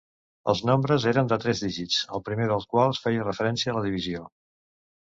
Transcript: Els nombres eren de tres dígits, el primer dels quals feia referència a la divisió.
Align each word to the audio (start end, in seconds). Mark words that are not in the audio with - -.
Els 0.53 0.61
nombres 0.69 1.05
eren 1.11 1.29
de 1.33 1.37
tres 1.43 1.61
dígits, 1.65 2.01
el 2.17 2.25
primer 2.31 2.49
dels 2.55 2.67
quals 2.75 3.05
feia 3.07 3.31
referència 3.31 3.77
a 3.77 3.79
la 3.79 3.87
divisió. 3.89 4.27